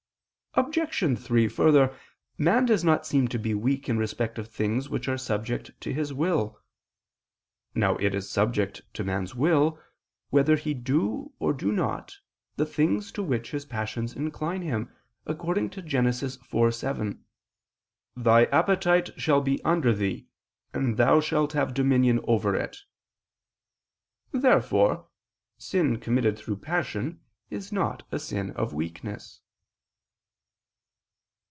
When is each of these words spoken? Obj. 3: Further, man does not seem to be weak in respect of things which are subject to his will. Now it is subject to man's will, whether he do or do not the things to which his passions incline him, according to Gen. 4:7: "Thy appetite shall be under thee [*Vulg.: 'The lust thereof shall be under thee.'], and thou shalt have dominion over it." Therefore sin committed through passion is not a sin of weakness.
Obj. 0.55 1.17
3: 1.17 1.47
Further, 1.47 1.97
man 2.37 2.65
does 2.65 2.83
not 2.83 3.05
seem 3.05 3.29
to 3.29 3.39
be 3.39 3.53
weak 3.53 3.87
in 3.87 3.97
respect 3.97 4.37
of 4.37 4.49
things 4.49 4.89
which 4.89 5.07
are 5.07 5.17
subject 5.17 5.71
to 5.79 5.93
his 5.93 6.13
will. 6.13 6.59
Now 7.73 7.95
it 7.95 8.13
is 8.13 8.29
subject 8.29 8.81
to 8.95 9.05
man's 9.05 9.33
will, 9.33 9.81
whether 10.29 10.57
he 10.57 10.73
do 10.73 11.31
or 11.39 11.53
do 11.53 11.71
not 11.71 12.17
the 12.57 12.65
things 12.65 13.13
to 13.13 13.23
which 13.23 13.51
his 13.51 13.63
passions 13.63 14.13
incline 14.13 14.61
him, 14.61 14.91
according 15.25 15.69
to 15.69 15.81
Gen. 15.81 16.03
4:7: 16.07 17.21
"Thy 18.17 18.43
appetite 18.43 19.17
shall 19.17 19.39
be 19.39 19.63
under 19.63 19.93
thee 19.93 20.27
[*Vulg.: 20.73 20.83
'The 20.83 20.87
lust 20.97 20.97
thereof 20.97 20.97
shall 20.97 20.97
be 20.97 20.97
under 20.97 20.97
thee.'], 20.97 20.97
and 20.97 20.97
thou 20.97 21.19
shalt 21.21 21.53
have 21.53 21.73
dominion 21.73 22.19
over 22.25 22.55
it." 22.57 22.79
Therefore 24.33 25.07
sin 25.57 25.97
committed 26.01 26.37
through 26.37 26.57
passion 26.57 27.21
is 27.49 27.71
not 27.71 28.03
a 28.11 28.19
sin 28.19 28.49
of 28.51 28.73
weakness. 28.73 29.39